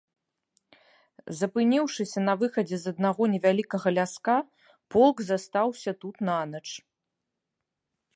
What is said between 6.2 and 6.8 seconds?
нанач.